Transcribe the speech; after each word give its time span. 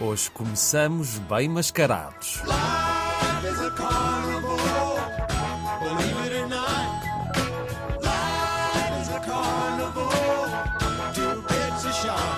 Hoje 0.00 0.30
começamos 0.30 1.18
bem 1.18 1.46
mascarados. 1.46 2.40